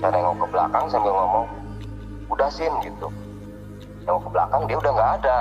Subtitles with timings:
[0.00, 1.46] Saya nengok ke belakang sambil ngomong,
[2.32, 3.12] udah sin gitu.
[4.08, 5.38] Nengok ke belakang dia udah nggak ada.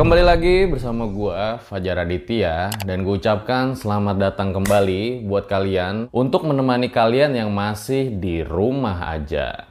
[0.00, 6.48] Kembali lagi bersama gua Fajar Aditya dan gue ucapkan selamat datang kembali buat kalian untuk
[6.48, 9.68] menemani kalian yang masih di rumah aja.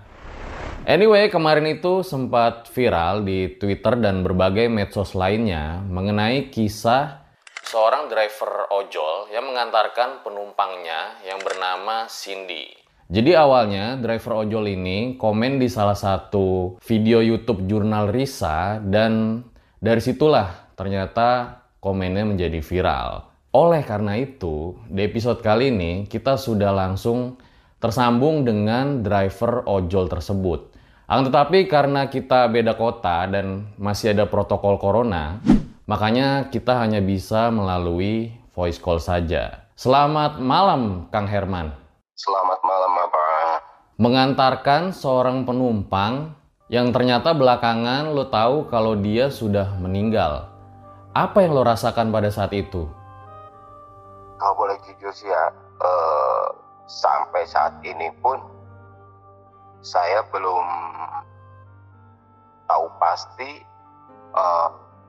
[0.85, 7.25] Anyway, kemarin itu sempat viral di Twitter dan berbagai medsos lainnya mengenai kisah
[7.66, 12.78] seorang driver ojol yang mengantarkan penumpangnya yang bernama Cindy.
[13.09, 19.41] Jadi awalnya driver ojol ini komen di salah satu video YouTube jurnal Risa dan
[19.79, 23.31] dari situlah ternyata komennya menjadi viral.
[23.56, 27.40] Oleh karena itu, di episode kali ini kita sudah langsung
[27.79, 30.75] tersambung dengan driver ojol tersebut.
[31.09, 35.41] Akan tetapi karena kita beda kota dan masih ada protokol corona,
[35.89, 39.66] makanya kita hanya bisa melalui voice call saja.
[39.73, 41.73] Selamat malam Kang Herman.
[42.13, 43.50] Selamat malam, Abang.
[43.95, 46.35] Mengantarkan seorang penumpang
[46.69, 50.46] yang ternyata belakangan lo tahu kalau dia sudah meninggal.
[51.18, 52.85] Apa yang lo rasakan pada saat itu?
[54.38, 55.50] Kalau boleh jujur sih ya,
[55.81, 56.46] eh,
[56.85, 58.38] sampai saat ini pun
[59.81, 60.66] saya belum
[62.69, 63.66] tahu pasti
[64.38, 64.68] eh,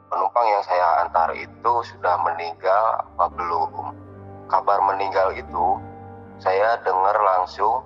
[0.08, 3.92] penumpang yang saya antar itu sudah meninggal apa belum.
[4.48, 5.76] Kabar meninggal itu
[6.40, 7.84] saya dengar langsung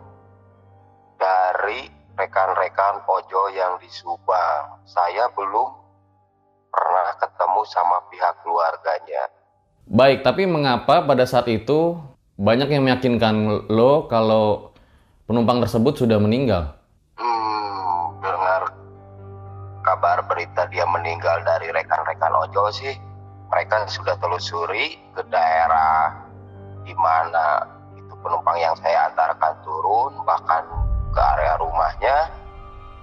[1.18, 4.82] dari rekan-rekan ojol yang di Subang.
[4.86, 5.68] Saya belum
[6.70, 9.30] pernah ketemu sama pihak keluarganya.
[9.84, 12.00] Baik, tapi mengapa pada saat itu
[12.34, 14.74] banyak yang meyakinkan lo kalau
[15.28, 16.74] penumpang tersebut sudah meninggal?
[17.14, 18.74] Hmm, dengar
[19.84, 22.96] kabar berita dia meninggal dari rekan-rekan ojol sih.
[23.52, 26.10] Mereka sudah telusuri ke daerah
[26.82, 27.62] di mana
[27.94, 30.83] itu penumpang yang saya antarkan turun, bahkan
[31.14, 32.16] ke area rumahnya.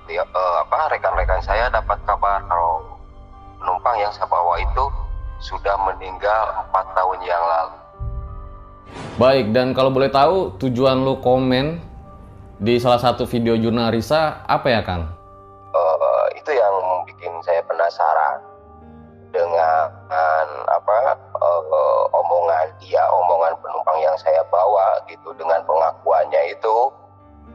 [0.05, 2.83] Dia, eh, apa rekan-rekan saya dapat kabar kalau
[3.57, 4.85] penumpang yang saya bawa itu
[5.39, 7.77] sudah meninggal empat tahun yang lalu.
[9.15, 11.79] Baik, dan kalau boleh tahu tujuan lo komen
[12.59, 15.07] di salah satu video jurnal Risa apa ya Kang?
[15.71, 16.75] Eh, itu yang
[17.07, 18.43] bikin saya penasaran
[19.31, 19.87] dengan
[20.67, 26.91] apa eh, omongan dia, omongan penumpang yang saya bawa gitu dengan pengakuannya itu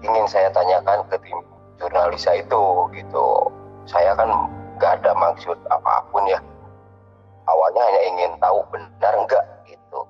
[0.04, 1.38] ingin saya tanyakan ke tim
[1.81, 3.26] jurnalisa itu gitu.
[3.87, 4.28] Saya kan
[4.76, 6.40] nggak ada maksud apa pun ya.
[7.46, 10.00] Awalnya hanya ingin tahu benar enggak gitu.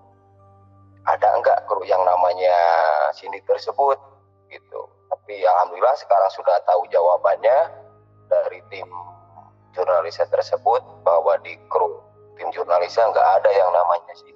[1.05, 2.57] Ada enggak kru yang namanya
[3.15, 4.01] Cindy tersebut
[4.49, 4.81] gitu.
[5.13, 7.59] Tapi alhamdulillah sekarang sudah tahu jawabannya
[8.27, 8.89] dari tim
[9.77, 12.01] jurnalisa tersebut bahwa di kru
[12.41, 14.35] tim jurnalisa nggak ada yang namanya Cindy.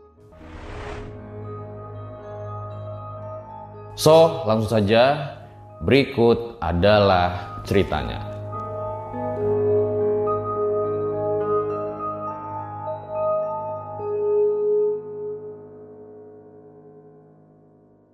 [3.98, 5.39] So, langsung saja
[5.80, 8.20] berikut adalah ceritanya.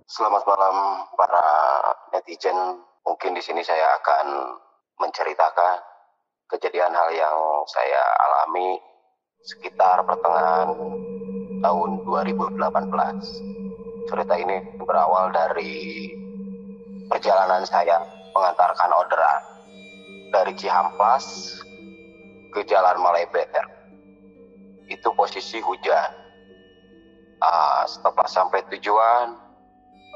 [0.07, 0.75] Selamat malam
[1.19, 1.47] para
[2.15, 2.55] netizen.
[3.03, 4.55] Mungkin di sini saya akan
[5.03, 5.77] menceritakan
[6.47, 7.37] kejadian hal yang
[7.67, 8.79] saya alami
[9.43, 10.71] sekitar pertengahan
[11.59, 14.07] tahun 2018.
[14.07, 15.75] Cerita ini berawal dari
[17.07, 18.03] perjalanan saya
[18.35, 19.41] mengantarkan orderan
[20.31, 21.57] dari Cihamplas
[22.53, 23.47] ke Jalan Maleber.
[24.87, 26.11] Itu posisi hujan.
[27.37, 29.37] Uh, setelah sampai tujuan,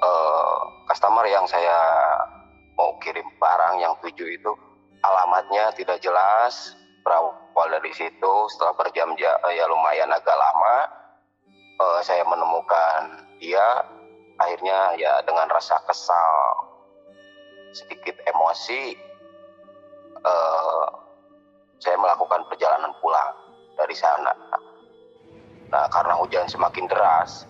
[0.02, 0.58] uh,
[0.90, 1.78] customer yang saya
[2.76, 4.52] mau kirim barang yang tujuh itu
[5.06, 6.74] alamatnya tidak jelas
[7.06, 10.78] berawal dari situ setelah berjam-jam uh, ya lumayan agak lama
[11.78, 13.86] uh, saya menemukan dia
[14.42, 16.71] akhirnya ya dengan rasa kesal
[17.72, 18.96] sedikit emosi
[20.24, 20.88] uh,
[21.82, 23.32] saya melakukan perjalanan pulang
[23.76, 24.34] dari sana
[25.72, 27.48] nah karena hujan semakin deras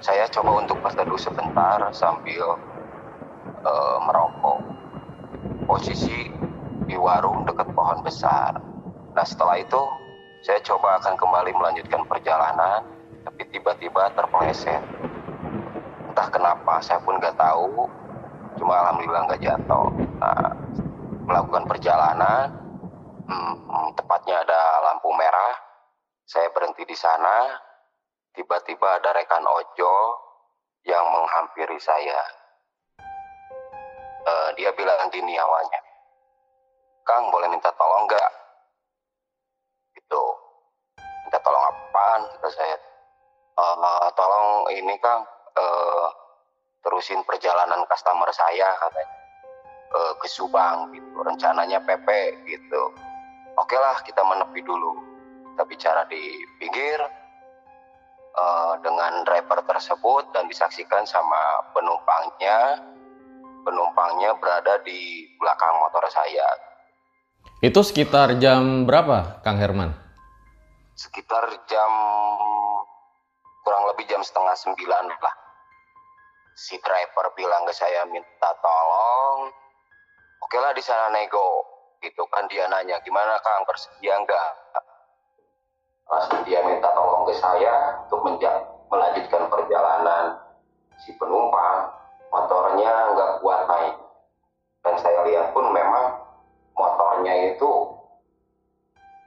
[0.00, 2.56] saya coba untuk berteduh sebentar sambil
[3.60, 4.60] uh, merokok.
[5.68, 6.32] Posisi
[6.88, 8.58] di warung dekat pohon besar.
[9.12, 9.82] Nah setelah itu
[10.40, 12.80] saya coba akan kembali melanjutkan perjalanan,
[13.28, 14.80] tapi tiba-tiba terpeleset.
[16.10, 17.86] Entah kenapa, saya pun nggak tahu.
[18.60, 19.88] Cuma alhamdulillah nggak jatuh.
[20.20, 20.52] Nah,
[21.24, 22.52] melakukan perjalanan,
[23.24, 25.56] hmm, tepatnya ada lampu merah.
[26.28, 27.56] Saya berhenti di sana,
[28.36, 29.94] tiba-tiba ada rekan Ojo
[30.84, 32.20] yang menghampiri saya.
[34.20, 35.80] Uh, dia bilang gini awalnya,
[37.08, 38.32] Kang boleh minta tolong nggak?
[39.96, 40.22] Gitu.
[41.24, 42.20] Minta tolong apaan?
[42.36, 42.76] Kata saya.
[43.56, 45.24] Uh, tolong ini Kang,
[45.56, 45.99] uh,
[46.80, 49.20] terusin perjalanan customer saya katanya
[49.94, 51.20] uh, ke Subang gitu.
[51.20, 52.08] Rencananya PP
[52.48, 52.82] gitu.
[53.58, 54.96] Oke lah kita menepi dulu.
[55.52, 57.00] Kita bicara di pinggir,
[58.36, 62.80] uh, dengan driver tersebut dan disaksikan sama penumpangnya.
[63.60, 66.48] Penumpangnya berada di belakang motor saya.
[67.60, 69.92] Itu sekitar jam berapa, Kang Herman?
[70.96, 71.92] Sekitar jam
[73.60, 75.34] kurang lebih jam setengah sembilan lah.
[76.60, 79.48] Si driver bilang ke saya minta tolong.
[80.44, 81.64] Oke lah di sana nego.
[82.04, 84.52] Gitu kan dia nanya gimana Kang bersedia enggak?
[86.04, 88.28] Langsung dia minta tolong ke saya untuk
[88.92, 90.36] melanjutkan perjalanan
[91.00, 91.96] si penumpang.
[92.28, 93.96] Motornya nggak kuat naik.
[94.84, 96.12] Dan saya lihat pun memang
[96.76, 97.72] motornya itu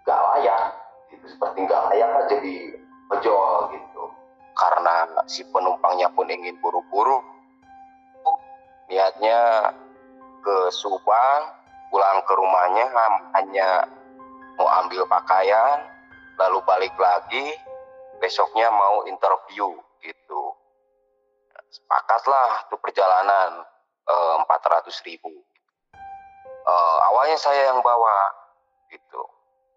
[0.06, 0.63] nggak layak.
[1.09, 2.77] Itu seperti nggak layak jadi
[3.09, 3.92] ojol gitu.
[4.63, 7.19] Karena si penumpangnya pun ingin buru-buru.
[8.88, 9.71] Niatnya
[10.39, 11.42] ke Subang,
[11.92, 12.86] pulang ke rumahnya
[13.36, 13.88] hanya
[14.56, 15.83] mau ambil pakaian,
[16.39, 17.54] lalu balik lagi
[18.24, 19.68] besoknya mau interview
[20.00, 20.42] gitu
[21.74, 23.65] sepakatlah tuh perjalanan
[24.44, 25.31] empat uh, ratus ribu
[26.63, 28.18] uh, awalnya saya yang bawa
[28.94, 29.21] gitu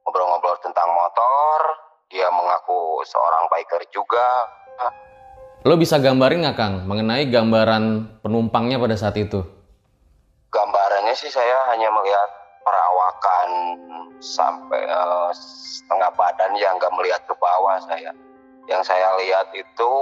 [0.05, 1.59] ngobrol-ngobrol tentang motor
[2.07, 4.47] dia mengaku seorang biker juga
[5.67, 7.85] lo bisa gambarin nggak kang mengenai gambaran
[8.23, 9.43] penumpangnya pada saat itu
[10.51, 12.31] gambarannya sih saya hanya melihat
[12.67, 13.49] perawakan
[14.19, 18.11] sampai uh, setengah badan yang nggak melihat ke bawah saya.
[18.67, 19.93] Yang saya lihat itu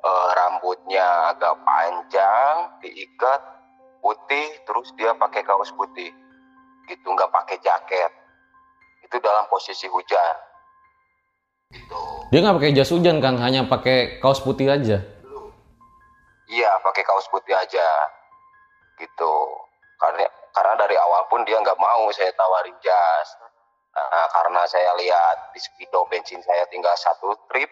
[0.00, 3.40] uh, rambutnya agak panjang, diikat
[4.00, 6.08] putih, terus dia pakai kaos putih,
[6.88, 8.12] gitu nggak pakai jaket.
[9.04, 10.36] Itu dalam posisi hujan.
[11.74, 12.02] Gitu.
[12.30, 15.02] Dia nggak pakai jas hujan kang, hanya pakai kaos putih aja.
[16.46, 17.88] Iya, pakai kaos putih aja,
[19.02, 19.34] gitu.
[19.98, 20.22] Karena
[20.54, 23.28] karena dari awal pun dia nggak mau saya tawarin jas.
[23.94, 27.70] Nah, karena saya lihat di speedo bensin saya tinggal satu trip,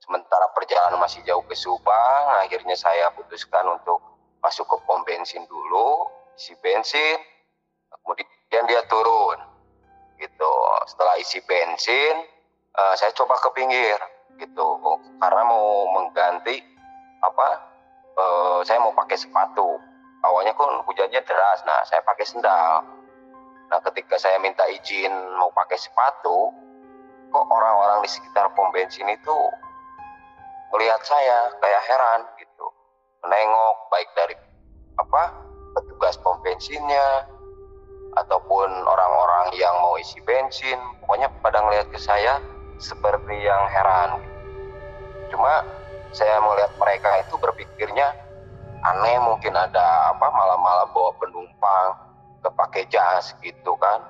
[0.00, 4.00] sementara perjalanan masih jauh ke Subang, akhirnya saya putuskan untuk
[4.40, 7.20] masuk ke pom bensin dulu, isi bensin,
[7.88, 9.36] kemudian dia turun,
[10.16, 10.52] gitu.
[10.88, 12.24] Setelah isi bensin,
[12.78, 13.98] uh, saya coba ke pinggir,
[14.38, 14.66] gitu,
[15.22, 16.58] karena mau mengganti
[17.22, 17.48] apa?
[18.14, 19.78] Uh, saya mau pakai sepatu.
[20.24, 22.80] Awalnya kan hujannya deras nah saya pakai sendal.
[23.68, 26.48] Nah ketika saya minta izin mau pakai sepatu
[27.28, 29.36] kok orang-orang di sekitar pom bensin itu
[30.72, 31.52] melihat saya?
[31.60, 32.66] Kayak heran gitu.
[33.20, 34.34] Menengok baik dari
[34.96, 35.22] apa
[35.76, 37.28] petugas pom bensinnya
[38.16, 40.80] ataupun orang-orang yang mau isi bensin.
[41.04, 42.40] Pokoknya pada ngelihat ke saya
[42.78, 44.10] seperti yang heran.
[45.30, 45.64] Cuma
[46.14, 48.14] saya melihat mereka itu berpikirnya
[48.84, 51.88] aneh mungkin ada apa malam-malam bawa penumpang
[52.44, 54.02] ke pakai jas gitu kan.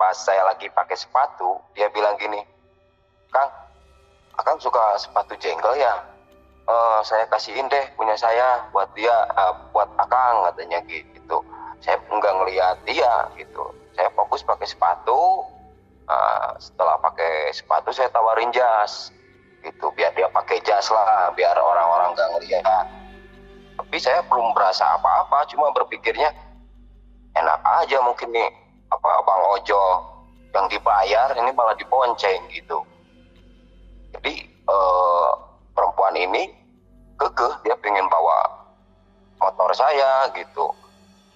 [0.00, 2.42] Pas saya lagi pakai sepatu dia bilang gini
[3.30, 3.48] Kang
[4.40, 5.94] Akang suka sepatu jengkel ya?
[6.62, 11.42] Uh, saya kasihin deh punya saya buat dia uh, buat akang katanya gitu.
[11.82, 13.74] Saya enggak ngelihat dia gitu.
[13.92, 15.44] Saya fokus pakai sepatu
[16.08, 19.10] uh, setelah pakai sepatu saya tawarin jas.
[19.62, 22.86] Gitu biar dia pakai jas lah biar orang-orang nggak ngelihat
[23.76, 26.30] tapi saya belum berasa apa-apa cuma berpikirnya
[27.36, 28.48] enak aja mungkin nih
[28.92, 29.82] apa bang Ojo
[30.52, 32.84] yang dibayar ini malah dibonceng gitu.
[34.12, 35.32] Jadi uh,
[35.72, 36.52] perempuan ini
[37.16, 38.68] kekeh dia pengen bawa
[39.40, 40.68] motor saya gitu.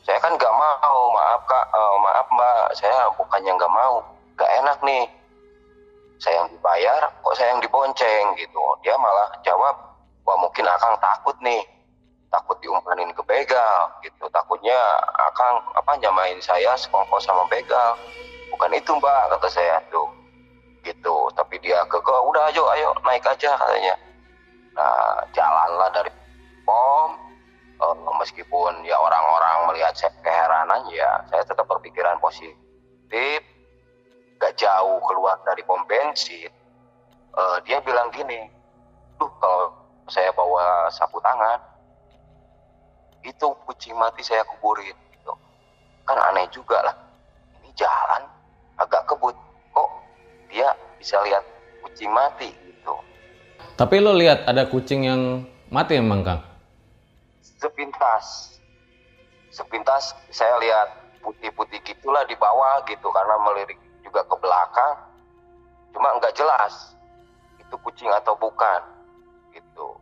[0.05, 4.05] Saya kan nggak mau maaf kak uh, maaf mbak saya bukannya nggak mau
[4.67, 5.07] enak nih.
[6.19, 8.63] Saya yang dibayar kok saya yang dibonceng gitu.
[8.83, 9.79] Dia malah jawab
[10.27, 11.63] wah mungkin akang takut nih.
[12.35, 14.27] Takut diumpanin ke begal gitu.
[14.35, 14.75] Takutnya
[15.31, 17.95] akang apa nyamain saya sekongkol sama begal.
[18.51, 19.79] Bukan itu mbak kata saya.
[19.95, 20.11] Tuh
[20.83, 21.31] gitu.
[21.39, 23.95] Tapi dia ke udah ayo ayo naik aja katanya.
[24.75, 26.11] Nah jalanlah dari
[26.67, 27.15] pom
[27.79, 33.45] uh, meskipun ya orang-orang melihat saya keheranan ya saya tetap berpikiran positif
[34.37, 36.53] gak jauh keluar dari pom bensin
[37.37, 38.49] uh, dia bilang gini
[39.21, 39.73] tuh kalau
[40.09, 41.61] saya bawa sapu tangan
[43.27, 44.95] itu kucing mati saya kuburin.
[45.13, 45.33] Gitu.
[46.07, 46.97] Kan aneh juga lah.
[47.61, 48.23] Ini jalan
[48.79, 49.35] agak kebut
[49.75, 49.91] kok
[50.47, 51.43] dia bisa lihat
[51.83, 52.95] kucing mati gitu.
[53.77, 55.23] Tapi lo lihat ada kucing yang
[55.69, 56.41] mati emang Kang?
[57.43, 58.59] sepintas.
[59.51, 60.89] Sepintas saya lihat
[61.25, 64.95] putih-putih gitulah di bawah gitu karena melirik juga ke belakang
[65.91, 66.95] cuma nggak jelas
[67.59, 68.81] itu kucing atau bukan
[69.51, 69.99] gitu.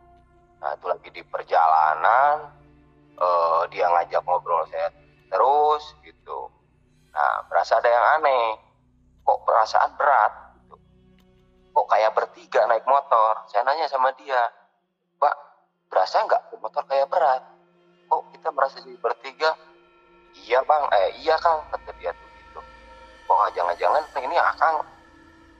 [0.61, 2.53] Nah itu lagi di perjalanan
[3.17, 4.93] uh, dia ngajak ngobrol saya
[5.33, 6.53] terus gitu.
[7.09, 8.61] Nah berasa ada yang aneh
[9.25, 10.75] kok perasaan berat gitu.
[11.73, 14.37] kok kayak bertiga naik motor saya nanya sama dia
[15.17, 15.33] pak
[15.89, 17.41] berasa nggak motor kayak berat?
[18.05, 19.57] Kok kita merasa jadi bertiga?
[20.45, 20.83] Iya bang.
[20.93, 21.91] Eh iya kang kata
[23.29, 24.77] oh jangan-jangan ini akang.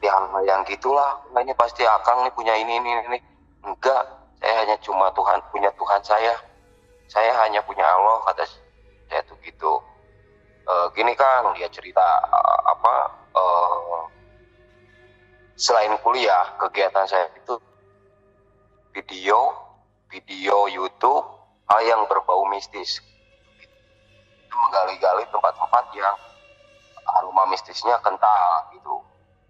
[0.03, 1.17] Yang yang gitulah.
[1.33, 3.19] Nah, ini pasti akang nih punya ini ini ini.
[3.65, 4.05] Enggak
[4.45, 6.33] saya hanya cuma Tuhan punya Tuhan saya.
[7.09, 8.45] Saya hanya punya Allah kata
[9.09, 9.81] saya tuh gitu.
[10.65, 12.93] E, gini kang dia cerita uh, apa
[13.37, 14.01] uh,
[15.53, 17.61] selain kuliah kegiatan saya itu
[18.93, 19.53] video
[20.09, 21.25] video YouTube
[21.69, 23.01] hal yang berbau mistis.
[24.49, 26.17] Menggali-gali tempat-tempat yang
[27.05, 29.01] aroma mistisnya kental gitu.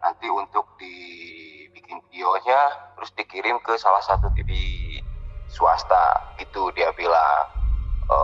[0.03, 4.51] Nanti untuk dibikin videonya terus dikirim ke salah satu TV
[5.49, 7.47] swasta gitu dia bilang.
[8.05, 8.17] E,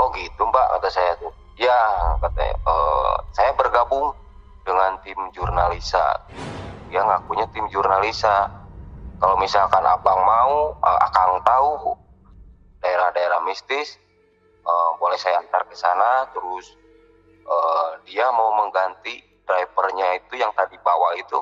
[0.00, 1.32] oh gitu mbak kata saya tuh.
[1.56, 1.76] Ya
[2.20, 2.74] katanya e,
[3.36, 4.16] saya bergabung
[4.64, 6.26] dengan tim jurnalisa.
[6.88, 8.50] Dia ngakunya tim jurnalisa
[9.16, 11.96] kalau misalkan abang mau uh, akang tahu
[12.84, 13.96] daerah-daerah mistis
[14.98, 16.74] boleh saya antar ke sana terus
[17.46, 21.38] uh, dia mau mengganti drivernya itu yang tadi bawa itu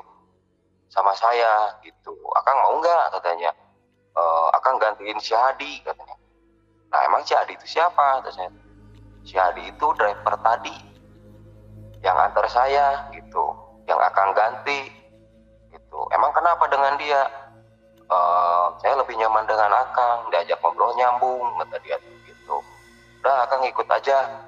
[0.93, 2.13] sama saya gitu.
[2.37, 3.19] Akang mau nggak?
[3.19, 3.51] Katanya.
[4.15, 6.15] Uh, akang gantiin si Hadi katanya.
[6.87, 8.23] Nah emang si Hadi itu siapa?
[8.23, 8.53] Katanya.
[9.25, 10.77] Si Hadi itu driver tadi
[12.05, 13.51] yang antar saya gitu.
[13.89, 14.87] Yang akan ganti
[15.73, 15.99] gitu.
[16.15, 17.21] Emang kenapa dengan dia?
[18.05, 21.97] Uh, saya lebih nyaman dengan Akang diajak ngobrol nyambung kata dia
[22.29, 22.61] gitu.
[23.25, 24.45] Udah Akang ikut aja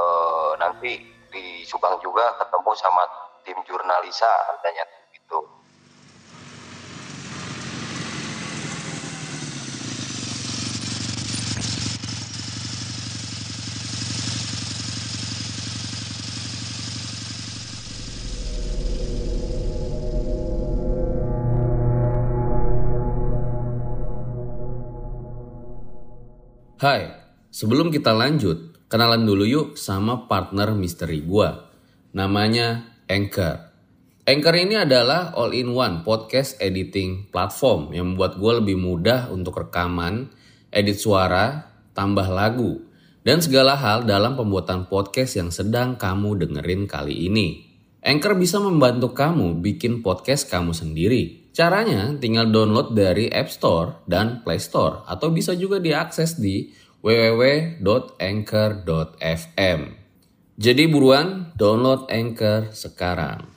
[0.00, 3.04] uh, nanti di Subang juga ketemu sama
[3.44, 5.40] tim jurnalisa katanya gitu.
[26.80, 27.12] Hai,
[27.52, 31.70] sebelum kita lanjut, kenalan dulu yuk sama partner misteri gua.
[32.10, 33.70] Namanya Anchor.
[34.26, 40.28] Anchor ini adalah all-in-one podcast editing platform yang membuat gue lebih mudah untuk rekaman,
[40.74, 42.82] edit suara, tambah lagu,
[43.22, 47.70] dan segala hal dalam pembuatan podcast yang sedang kamu dengerin kali ini.
[48.02, 54.46] Anchor bisa membantu kamu bikin podcast kamu sendiri Caranya tinggal download dari App Store dan
[54.46, 59.80] Play Store atau bisa juga diakses di www.anchor.fm.
[60.60, 63.49] Jadi buruan download Anchor sekarang.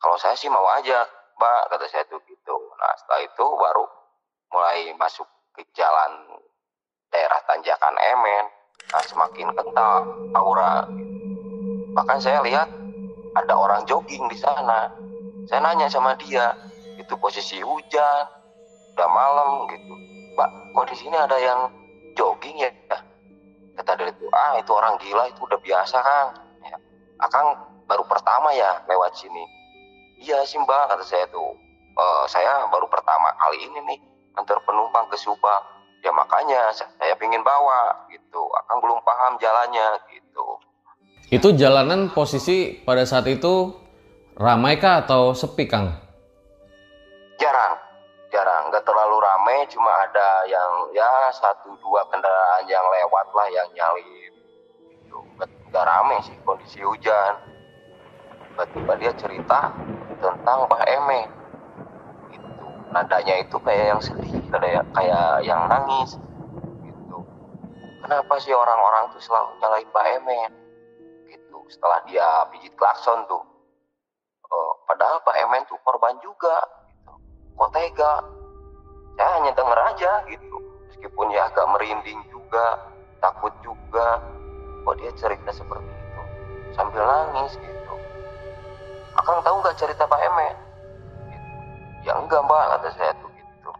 [0.00, 1.04] Kalau saya sih mau aja
[1.36, 2.56] mbak kata saya tuh gitu.
[2.80, 3.84] Nah setelah itu baru
[4.50, 6.40] mulai masuk ke jalan
[7.12, 8.44] daerah tanjakan Emen.
[8.90, 9.92] Nah semakin kental
[10.34, 10.88] aura.
[11.94, 12.68] Bahkan saya lihat
[13.36, 14.88] ada orang jogging di sana.
[15.46, 16.50] Saya nanya sama dia
[16.96, 18.24] itu posisi hujan
[18.96, 19.94] udah malam gitu.
[20.36, 21.60] Mbak kok di sini ada yang
[22.16, 22.70] jogging ya?
[23.76, 26.26] Kata dari itu ah itu orang gila itu udah biasa kan
[26.68, 26.76] ya,
[27.24, 27.48] akang
[27.90, 29.42] baru pertama ya lewat sini.
[30.22, 31.58] Iya sih mbak kata saya tuh.
[31.98, 33.98] E, saya baru pertama kali ini nih
[34.38, 35.82] antar penumpang ke Subang.
[36.06, 38.46] Ya makanya saya pingin bawa gitu.
[38.62, 40.46] Akang belum paham jalannya gitu.
[41.34, 43.74] Itu jalanan posisi pada saat itu
[44.38, 45.90] ramai kah atau sepi kang?
[47.42, 47.74] Jarang.
[48.30, 48.70] Jarang.
[48.70, 54.32] Nggak terlalu ramai cuma ada yang ya satu dua kendaraan yang lewat lah yang nyalip.
[54.88, 55.18] Gitu.
[55.68, 57.49] Nggak ramai sih kondisi hujan
[58.50, 59.70] tiba-tiba dia cerita
[60.18, 61.20] tentang Mbah Eme.
[62.34, 62.66] Gitu.
[62.90, 66.18] Nadanya itu kayak yang sedih kayak kayak yang nangis.
[66.82, 67.18] Gitu.
[68.02, 70.40] Kenapa sih orang-orang tuh selalu nyalain Mbah Eme?
[71.30, 71.58] Gitu.
[71.70, 73.42] Setelah dia pijit klakson tuh.
[74.50, 76.58] Uh, padahal Mbah Emen tuh korban juga.
[76.90, 77.12] Gitu.
[77.54, 78.14] kok tega?
[79.14, 80.56] Saya hanya denger aja gitu.
[80.90, 82.82] Meskipun ya agak merinding juga
[83.22, 84.18] takut juga.
[84.82, 86.22] Kok dia cerita seperti itu?
[86.74, 87.79] Sambil nangis gitu
[89.18, 90.20] Akang tahu nggak cerita Pak?
[90.20, 91.50] Gitu.
[92.06, 93.70] Ya enggak mbak, kata saya tuh gitu.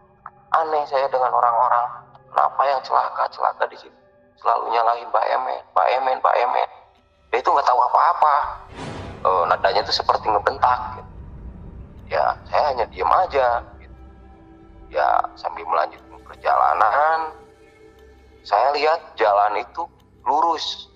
[0.51, 1.87] Aneh saya dengan orang-orang.
[2.31, 3.97] Kenapa yang celaka-celaka di sini?
[4.39, 6.69] Selalu nyalahin Pak Emen, Pak Emen, Pak Emen.
[7.31, 8.35] Dia itu nggak tahu apa-apa.
[9.21, 10.79] Uh, nadanya tuh seperti ngebentak.
[10.97, 11.11] Gitu.
[12.17, 13.63] Ya, saya hanya diem aja.
[13.79, 13.97] Gitu.
[14.91, 15.07] Ya,
[15.39, 17.31] sambil melanjutkan perjalanan,
[18.41, 19.85] saya lihat jalan itu
[20.25, 20.89] lurus.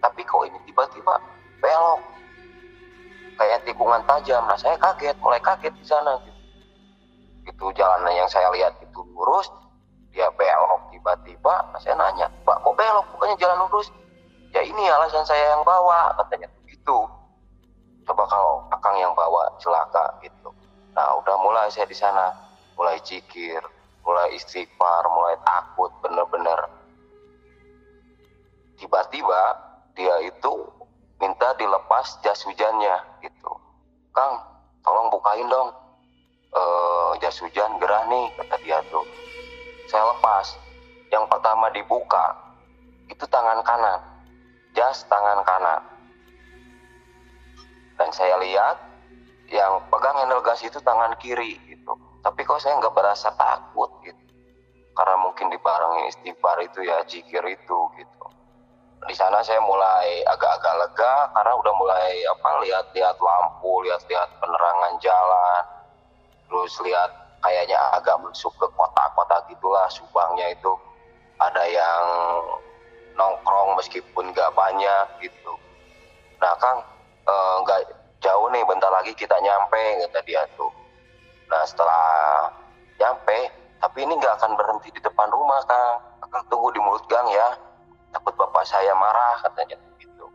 [0.00, 1.20] Tapi kok ini tiba-tiba
[1.60, 2.00] belok
[3.40, 4.44] kayak tikungan tajam.
[4.44, 6.20] Nah saya kaget, mulai kaget di sana.
[6.20, 6.40] Gitu.
[7.48, 9.48] Itu jalanan yang saya lihat itu lurus,
[10.12, 11.54] dia belok tiba-tiba.
[11.72, 13.06] Nah, saya nanya, Pak kok belok?
[13.16, 13.88] Bukannya jalan lurus?
[14.52, 17.08] Ya ini alasan saya yang bawa, katanya begitu.
[18.04, 20.52] Coba kalau akang yang bawa celaka gitu.
[20.92, 22.34] Nah udah mulai saya di sana,
[22.76, 23.62] mulai cikir,
[24.04, 26.60] mulai istighfar, mulai takut bener-bener.
[28.76, 29.40] Tiba-tiba
[29.94, 30.66] dia itu
[31.22, 33.52] minta dilepas jas hujannya gitu.
[34.12, 34.40] Kang
[34.84, 35.70] tolong bukain dong.
[36.50, 39.06] Uh, jas hujan gerah nih kata dia tuh.
[39.86, 40.58] Saya lepas.
[41.10, 42.26] Yang pertama dibuka
[43.06, 44.00] itu tangan kanan.
[44.74, 45.82] Jas tangan kanan.
[47.98, 48.76] Dan saya lihat
[49.50, 51.92] yang pegang handle gas itu tangan kiri gitu.
[52.22, 54.18] Tapi kok saya nggak berasa takut gitu.
[54.94, 58.19] Karena mungkin dibarengi istighfar itu ya jikir itu gitu
[59.08, 65.62] di sana saya mulai agak-agak lega karena udah mulai apa lihat-lihat lampu, lihat-lihat penerangan jalan,
[66.44, 67.10] terus lihat
[67.40, 70.72] kayaknya agak masuk ke kota-kota gitulah Subangnya itu
[71.40, 72.04] ada yang
[73.16, 75.52] nongkrong meskipun nggak banyak gitu.
[76.36, 76.84] Nah Kang
[77.24, 80.68] eh, nggak eh, jauh nih bentar lagi kita nyampe kata dia tuh.
[81.48, 82.04] Nah setelah
[83.00, 83.48] nyampe
[83.80, 85.96] tapi ini nggak akan berhenti di depan rumah Kang.
[86.20, 87.69] Akan tunggu di mulut gang ya
[88.10, 90.26] takut bapak saya marah katanya gitu.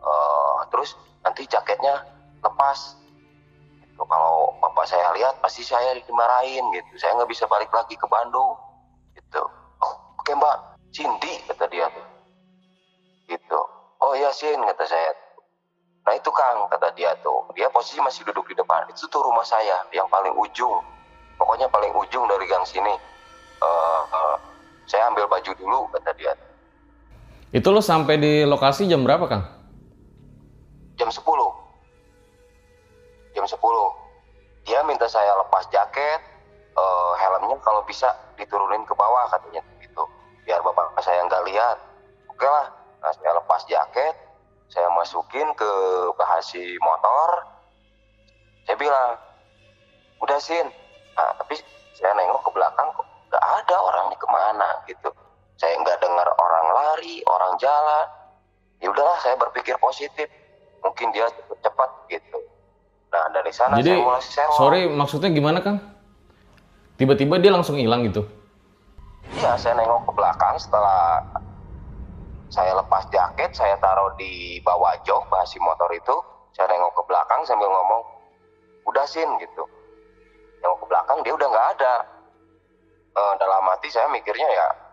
[0.00, 2.04] Uh, terus nanti jaketnya
[2.40, 2.96] lepas.
[3.80, 4.02] Gitu.
[4.08, 6.92] kalau bapak saya lihat pasti saya dimarahin gitu.
[6.96, 8.56] Saya nggak bisa balik lagi ke Bandung.
[9.12, 9.42] Gitu.
[9.84, 10.56] Oh, oke mbak.
[10.90, 11.86] Cindy kata dia.
[11.92, 12.10] Tuh
[13.30, 13.60] gitu.
[14.02, 15.14] Oh iya Sin kata saya.
[16.02, 17.46] Nah itu Kang kata dia tuh.
[17.54, 18.90] Dia posisi masih duduk di depan.
[18.90, 20.82] Itu tuh rumah saya yang paling ujung.
[21.38, 22.92] Pokoknya paling ujung dari gang sini.
[23.60, 24.36] Uh, uh,
[24.88, 26.32] saya ambil baju dulu kata dia
[27.50, 29.42] itu lo sampai di lokasi jam berapa, Kang?
[30.94, 31.18] Jam 10.
[33.34, 33.58] Jam 10.
[34.70, 36.20] Dia minta saya lepas jaket,
[36.78, 38.06] uh, helmnya kalau bisa
[38.38, 40.06] diturunin ke bawah katanya gitu.
[40.46, 41.78] Biar bapak saya nggak lihat.
[42.30, 42.70] Oke lah,
[43.02, 44.14] nah, saya lepas jaket,
[44.70, 45.70] saya masukin ke
[46.14, 47.50] bahasi motor.
[48.70, 49.18] Saya bilang,
[50.22, 50.70] udah sin.
[51.18, 51.58] Nah, tapi
[51.98, 55.10] saya nengok ke belakang kok nggak ada orang di ke mana gitu
[55.60, 58.06] saya nggak dengar orang lari orang jalan.
[58.80, 60.24] Ya udahlah saya berpikir positif.
[60.80, 61.28] Mungkin dia
[61.60, 62.40] cepat gitu.
[63.12, 64.56] Nah dari sana Jadi, saya mulai sewa.
[64.56, 65.76] sorry maksudnya gimana kang?
[66.96, 68.24] Tiba-tiba dia langsung hilang gitu?
[69.36, 71.20] Iya saya nengok ke belakang setelah
[72.48, 76.16] saya lepas jaket saya taruh di bawah jok basi motor itu.
[76.56, 78.00] Saya nengok ke belakang sambil ngomong
[78.88, 79.68] udah sin gitu.
[80.64, 81.94] Nengok ke belakang dia udah nggak ada.
[83.12, 84.89] E, dalam hati saya mikirnya ya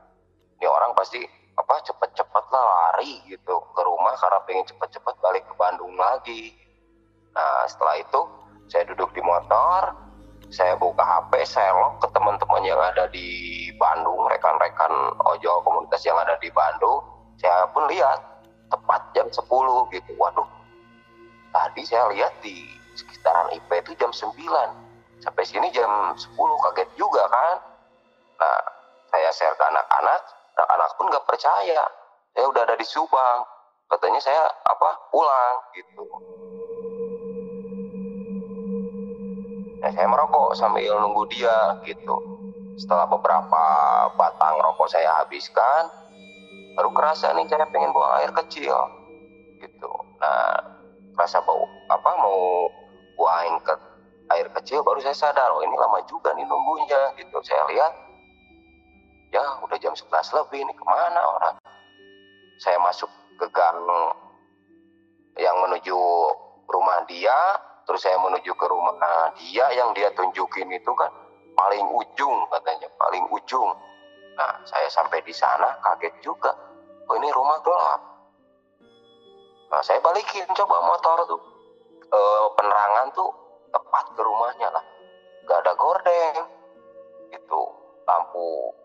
[0.57, 1.21] ini orang pasti
[1.57, 6.53] apa cepet-cepet lah lari gitu ke rumah karena pengen cepet-cepet balik ke Bandung lagi
[7.37, 8.21] Nah setelah itu
[8.65, 9.93] saya duduk di motor,
[10.49, 16.17] saya buka HP, saya lock ke teman-teman yang ada di Bandung, rekan-rekan ojol komunitas yang
[16.17, 17.05] ada di Bandung.
[17.37, 18.17] Saya pun lihat
[18.73, 19.45] tepat jam 10
[19.93, 20.11] gitu.
[20.17, 20.49] Waduh,
[21.53, 22.65] tadi saya lihat di
[22.97, 24.33] sekitaran IP itu jam 9.
[25.21, 27.55] Sampai sini jam 10 kaget juga kan.
[28.41, 28.61] Nah,
[29.13, 30.21] saya share ke anak-anak,
[30.57, 31.85] anak-anak pun nggak percaya.
[32.33, 33.45] Saya udah ada di Subang.
[33.87, 36.03] Katanya saya apa pulang gitu.
[39.77, 41.53] Nah, saya merokok sambil nunggu dia
[41.85, 42.17] gitu.
[42.75, 43.63] Setelah beberapa
[44.17, 45.87] batang rokok saya habiskan,
[46.75, 48.75] baru kerasa nih saya pengen buang air kecil
[49.61, 49.91] gitu.
[50.19, 50.57] Nah,
[51.15, 52.67] rasa bau apa mau
[53.15, 53.73] buang ke
[54.35, 57.37] air kecil baru saya sadar oh ini lama juga nih nunggunya gitu.
[57.45, 57.93] Saya lihat
[59.47, 61.55] ya udah jam 11 lebih ini ke mana orang.
[62.59, 63.07] Saya masuk
[63.39, 63.79] ke gang
[65.39, 65.95] yang menuju
[66.67, 67.55] rumah dia,
[67.87, 71.07] terus saya menuju ke rumah dia yang dia tunjukin itu kan
[71.55, 73.71] paling ujung katanya, paling ujung.
[74.35, 76.51] Nah, saya sampai di sana kaget juga.
[77.07, 78.01] Oh, ini rumah gelap.
[79.71, 81.41] Nah, saya balikin coba motor tuh.
[82.07, 82.19] E,
[82.53, 83.31] penerangan tuh
[83.73, 84.85] tepat ke rumahnya lah.
[85.49, 86.37] Gak ada gordeng.
[87.33, 87.61] Itu
[88.05, 88.75] lampu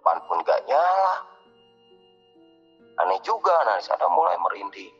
[0.00, 1.16] depan pun gak nyala.
[3.04, 4.96] Aneh juga, nah sana mulai merinding.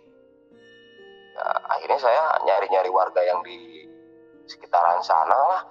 [1.41, 3.89] Ya, akhirnya saya nyari-nyari warga yang di
[4.45, 5.63] sekitaran sana lah.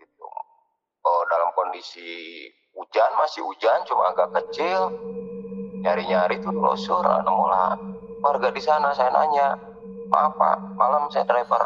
[0.00, 0.24] Gitu.
[1.04, 4.88] Oh, dalam kondisi hujan, masih hujan, cuma agak kecil.
[5.84, 7.76] Nyari-nyari tuh losur, nemu lah
[8.24, 8.92] warga di sana.
[8.96, 9.52] Saya nanya,
[10.08, 11.60] maaf pak, malam saya driver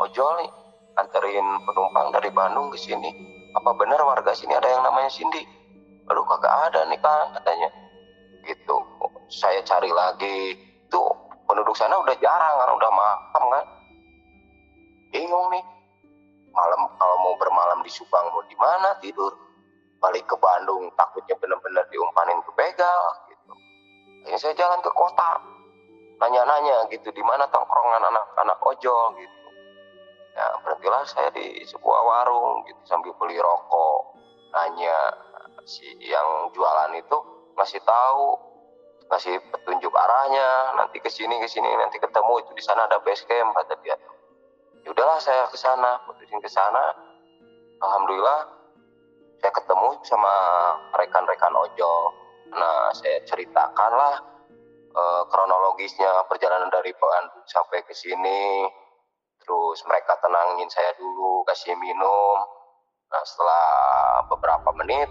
[0.00, 0.50] ojol nih,
[0.96, 3.12] anterin penumpang dari Bandung ke sini.
[3.52, 5.59] Apa benar warga sini ada yang namanya Cindy?
[6.10, 7.70] Aduh kagak ada nih kan katanya.
[8.42, 8.76] Gitu.
[9.30, 10.58] Saya cari lagi.
[10.90, 11.06] Tuh
[11.46, 13.64] penduduk sana udah jarang kan, udah malam kan.
[15.14, 15.64] Bingung nih.
[16.50, 19.30] Malam kalau mau bermalam di Subang mau di mana tidur?
[20.00, 23.52] Balik ke Bandung takutnya bener-bener diumpanin ke begal gitu.
[24.24, 25.38] Akhirnya saya jalan ke kota.
[26.20, 29.48] Nanya-nanya gitu di mana tongkrongan anak-anak ojol gitu.
[30.34, 34.16] Ya berhentilah saya di sebuah warung gitu sambil beli rokok.
[34.50, 34.96] Nanya
[35.70, 37.18] si yang jualan itu
[37.54, 38.34] masih tahu
[39.06, 43.22] ngasih petunjuk arahnya nanti ke sini ke sini nanti ketemu itu di sana ada base
[43.26, 43.94] camp kata dia.
[44.82, 46.94] Ya udahlah saya ke sana putusin ke sana.
[47.82, 48.40] Alhamdulillah
[49.38, 50.34] saya ketemu sama
[50.98, 52.02] rekan-rekan ojol
[52.50, 54.16] nah saya ceritakan lah
[54.90, 58.66] eh, kronologisnya perjalanan dari Bandung sampai ke sini.
[59.42, 62.38] Terus mereka tenangin saya dulu kasih minum.
[63.10, 63.66] Nah setelah
[64.30, 65.10] beberapa menit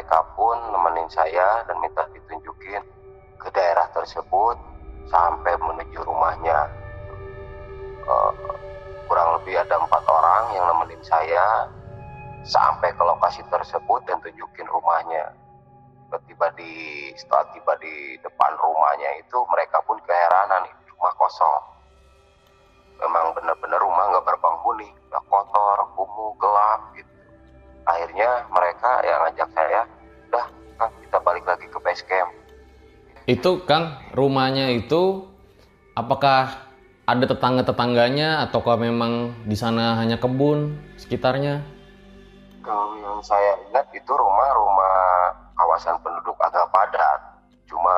[0.00, 2.80] mereka pun nemenin saya dan minta ditunjukin
[3.36, 4.56] ke daerah tersebut
[5.12, 6.72] sampai menuju rumahnya.
[8.08, 8.32] Uh,
[9.04, 11.68] kurang lebih ada empat orang yang nemenin saya
[12.48, 15.36] sampai ke lokasi tersebut dan tunjukin rumahnya.
[16.08, 20.64] Tiba-tiba di setelah tiba di depan rumahnya itu mereka pun keheranan
[20.96, 21.60] rumah kosong.
[23.04, 26.88] Memang benar-benar rumah nggak berpenghuni, udah kotor, kumuh, gelap
[27.90, 29.80] akhirnya mereka yang ngajak saya
[30.30, 30.46] udah
[30.78, 32.30] kang kita balik lagi ke base camp.
[33.26, 35.26] Itu kang rumahnya itu
[35.98, 36.70] apakah
[37.10, 41.66] ada tetangga-tetangganya ataukah memang di sana hanya kebun sekitarnya?
[42.62, 47.20] Kalau yang saya ingat itu rumah-rumah kawasan penduduk agak padat.
[47.66, 47.94] Cuma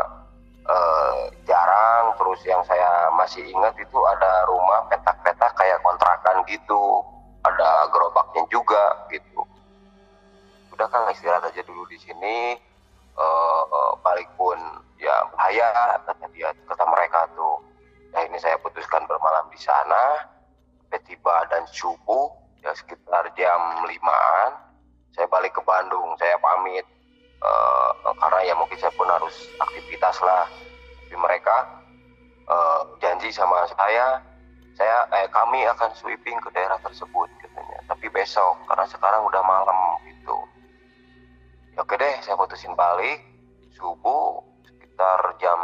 [0.65, 2.17] eh, jarang.
[2.17, 7.05] Terus yang saya masih ingat itu ada rumah petak-petak kayak kontrakan gitu.
[7.43, 9.32] Ada gerobaknya juga gitu
[10.83, 12.59] udah kan istirahat aja dulu di sini.
[13.15, 14.59] Uh, uh, balik pun
[14.99, 17.63] ya bahaya kata dia kata mereka tuh.
[18.11, 20.27] Nah ini saya putuskan bermalam di sana.
[21.07, 22.35] Tiba dan subuh
[22.67, 24.59] ya sekitar jam limaan
[25.15, 26.19] saya balik ke Bandung.
[26.19, 26.83] Saya pamit
[27.47, 30.51] uh, karena ya mungkin saya pun harus aktivitas lah.
[31.07, 31.79] Tapi mereka
[32.51, 34.19] uh, janji sama saya
[34.75, 37.79] saya eh, kami akan sweeping ke daerah tersebut katanya.
[37.87, 39.79] Tapi besok karena sekarang udah malam
[40.11, 40.35] gitu.
[40.35, 40.52] ya
[41.79, 43.21] oke deh saya putusin balik.
[43.73, 45.61] Subuh sekitar jam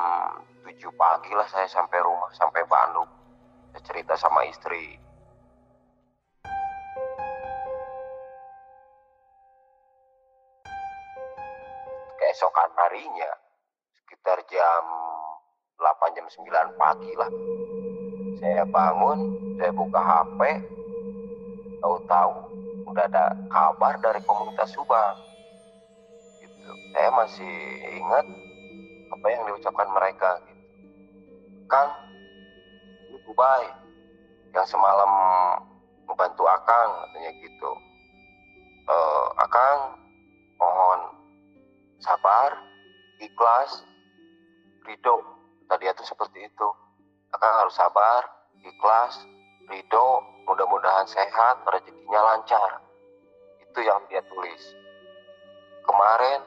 [0.64, 3.08] 7 pagi lah saya sampai rumah sampai Bandung.
[3.72, 4.96] Saya cerita sama istri.
[12.18, 13.30] Keesokan harinya
[14.04, 14.84] sekitar jam
[15.78, 17.30] 8 jam 9 pagi lah
[18.38, 19.18] saya bangun
[19.58, 20.40] saya buka HP
[21.78, 22.34] tahu-tahu
[22.86, 25.27] udah ada kabar dari komunitas Subang
[26.94, 27.54] saya masih
[27.96, 28.26] ingat
[29.08, 30.58] apa yang diucapkan mereka gitu
[31.68, 31.92] Kang
[33.12, 33.68] ini Dubai
[34.56, 35.12] yang semalam
[36.08, 37.70] membantu Akang katanya gitu.
[38.88, 38.96] E,
[39.36, 40.00] Akang
[40.56, 41.00] mohon
[42.00, 42.56] sabar,
[43.20, 43.84] ikhlas,
[44.88, 45.20] ridho.
[45.68, 46.68] Tadi itu seperti itu.
[47.36, 48.24] Akang harus sabar,
[48.64, 49.20] ikhlas,
[49.68, 52.80] ridho, mudah-mudahan sehat, rezekinya lancar.
[53.60, 54.62] Itu yang dia tulis.
[55.84, 56.40] Kemarin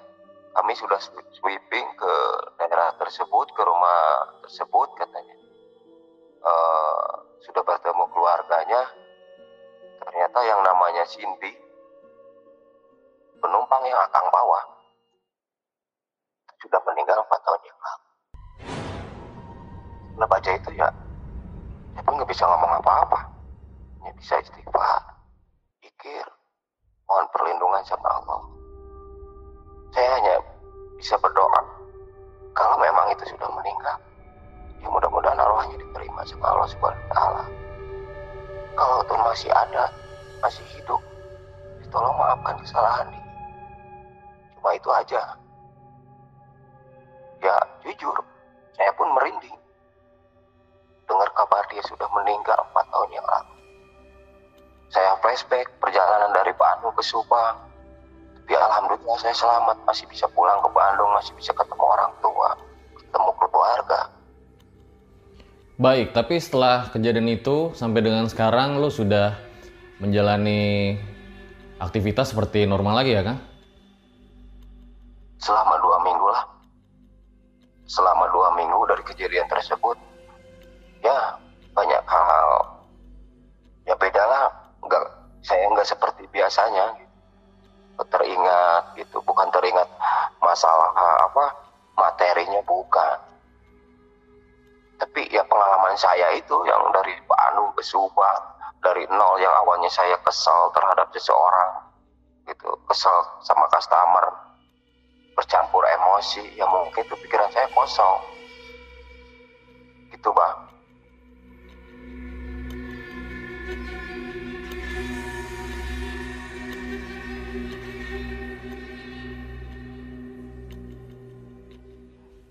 [0.52, 1.00] kami sudah
[1.32, 2.14] sweeping ke
[2.60, 4.00] daerah tersebut, ke rumah
[4.44, 5.36] tersebut katanya.
[6.42, 7.08] Uh,
[7.46, 8.82] sudah bertemu keluarganya,
[10.02, 11.54] ternyata yang namanya Cindy,
[13.40, 14.60] penumpang yang akan bawa,
[16.62, 18.08] sudah meninggal 4 tahun yang lalu.
[20.12, 20.90] Setelah baca itu ya,
[21.96, 23.20] saya pun nggak bisa ngomong apa-apa.
[24.02, 25.02] Hanya bisa istighfar,
[25.82, 26.26] pikir,
[27.06, 28.61] mohon perlindungan sama Allah.
[29.92, 30.36] Saya hanya
[30.96, 31.62] bisa berdoa
[32.56, 33.98] kalau memang itu sudah meninggal.
[34.82, 37.44] Ya mudah-mudahan arwahnya diterima sama Allah Subhanahu wa taala.
[38.72, 39.84] Kalau itu masih ada,
[40.40, 41.02] masih hidup,
[41.84, 43.32] ya tolong maafkan kesalahan ini.
[44.58, 45.22] Cuma itu aja.
[47.42, 48.16] Ya jujur,
[48.78, 49.58] saya pun merinding.
[51.10, 53.54] Dengar kabar dia sudah meninggal 4 tahun yang lalu.
[54.92, 57.71] Saya flashback perjalanan dari Bandung ke Subang.
[58.52, 62.52] Tapi alhamdulillah saya selamat, masih bisa pulang ke Bandung, masih bisa ketemu orang tua,
[63.00, 64.00] ketemu keluarga.
[65.80, 69.40] Baik, tapi setelah kejadian itu sampai dengan sekarang lo sudah
[70.04, 71.00] menjalani
[71.80, 73.40] aktivitas seperti normal lagi ya kan?
[75.40, 76.44] Selama dua minggu lah.
[77.88, 79.96] Selama dua minggu dari kejadian tersebut,
[81.00, 81.40] ya
[81.72, 82.48] banyak hal
[83.88, 84.52] ya beda lah.
[84.84, 85.08] Enggak,
[85.40, 87.00] saya nggak seperti biasanya.
[87.00, 87.11] Gitu.
[88.10, 89.88] Teringat gitu, bukan teringat
[90.42, 90.90] masalah
[91.22, 91.46] apa
[91.98, 93.18] materinya bukan.
[95.02, 98.42] Tapi ya pengalaman saya itu yang dari Bandung ke Subang,
[98.86, 101.72] dari nol yang awalnya saya kesal terhadap seseorang,
[102.46, 104.30] gitu, kesal sama customer,
[105.34, 108.22] bercampur emosi, ya mungkin itu pikiran saya kosong.
[110.14, 110.71] Gitu bang.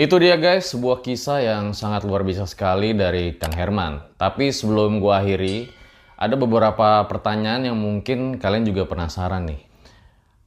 [0.01, 4.17] Itu dia guys, sebuah kisah yang sangat luar biasa sekali dari Kang Herman.
[4.17, 5.69] Tapi sebelum gua akhiri,
[6.17, 9.61] ada beberapa pertanyaan yang mungkin kalian juga penasaran nih.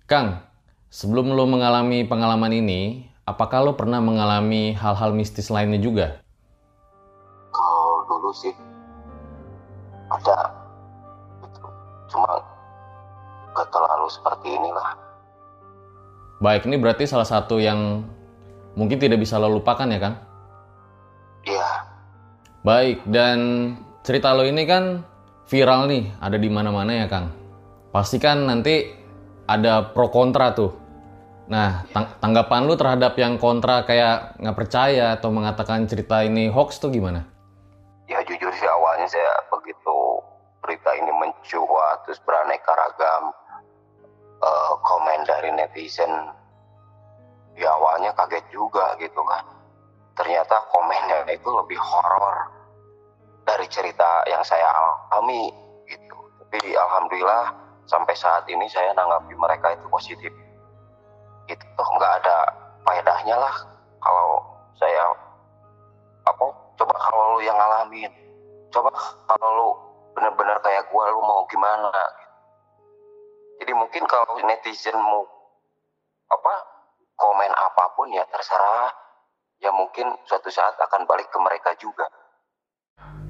[0.10, 0.42] Kang,
[0.90, 6.18] sebelum lo mengalami pengalaman ini, apakah lo pernah mengalami hal-hal mistis lainnya juga?
[7.54, 8.58] Kalau dulu sih
[10.10, 10.50] ada,
[12.10, 12.42] cuma
[13.54, 14.98] gak terlalu seperti inilah.
[16.42, 18.02] Baik, ini berarti salah satu yang
[18.74, 20.16] mungkin tidak bisa lo lupakan ya Kang?
[21.44, 21.70] Iya.
[22.64, 23.38] Baik, dan
[24.08, 25.04] cerita lo ini kan
[25.52, 27.30] viral nih, ada di mana-mana ya Kang.
[27.92, 28.90] Pasti kan nanti
[29.46, 30.72] ada pro kontra tuh.
[31.44, 36.80] Nah, tang tanggapan lu terhadap yang kontra kayak nggak percaya atau mengatakan cerita ini hoax
[36.80, 37.28] tuh gimana?
[38.08, 40.24] Ya jujur sih awalnya saya begitu
[40.64, 43.36] berita ini mencuat terus beraneka ragam
[44.40, 46.32] uh, komen dari netizen
[47.58, 49.44] ya awalnya kaget juga gitu kan.
[50.14, 52.50] Ternyata komennya itu lebih horor
[53.44, 54.70] dari cerita yang saya
[55.10, 55.50] alami
[55.90, 56.18] gitu.
[56.46, 57.54] Tapi alhamdulillah
[57.90, 60.32] sampai saat ini saya nanggapi mereka itu positif.
[61.50, 62.38] Itu toh nggak ada
[62.84, 63.56] faedahnya lah
[64.04, 64.44] kalau
[64.78, 65.04] saya
[66.24, 66.46] apa
[66.80, 68.12] coba kalau lu yang ngalamin
[68.72, 68.92] coba
[69.28, 69.70] kalau lu
[70.16, 71.92] bener-bener kayak gua lu mau gimana
[73.64, 75.24] jadi mungkin kalau netizen mau
[76.32, 76.54] apa
[77.18, 78.92] komen apa pun ya terserah.
[79.64, 82.04] Ya mungkin suatu saat akan balik ke mereka juga.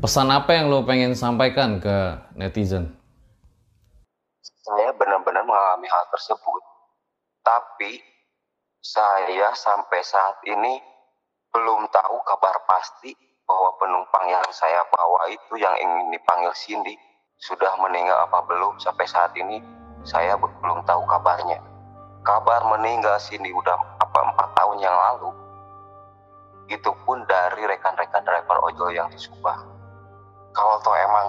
[0.02, 2.92] Pesan apa yang lo pengen sampaikan ke netizen?
[4.42, 6.62] Saya benar-benar mengalami hal tersebut.
[7.44, 8.02] Tapi
[8.82, 10.82] saya sampai saat ini
[11.54, 13.14] belum tahu kabar pasti
[13.46, 16.98] bahwa penumpang yang saya bawa itu yang ingin dipanggil Cindy
[17.38, 18.82] sudah meninggal apa belum.
[18.82, 19.62] Sampai saat ini
[20.04, 21.73] saya belum tahu kabarnya
[22.24, 25.30] kabar meninggal Cindy udah apa empat tahun yang lalu
[26.72, 29.20] itu pun dari rekan-rekan driver ojol yang di
[30.56, 31.28] kalau toh emang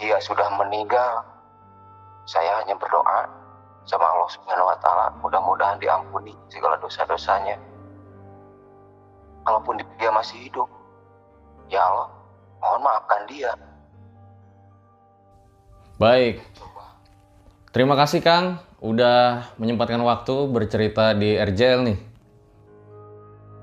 [0.00, 1.20] dia sudah meninggal
[2.24, 3.28] saya hanya berdoa
[3.84, 7.58] sama Allah Subhanahu wa taala mudah-mudahan diampuni segala dosa-dosanya.
[9.42, 10.68] Kalaupun dia masih hidup
[11.66, 12.08] ya Allah
[12.62, 13.50] mohon maafkan dia.
[15.98, 16.40] Baik
[17.72, 21.98] terima kasih Kang udah menyempatkan waktu bercerita di RJL nih.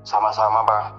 [0.02, 0.97] Sama-sama Bang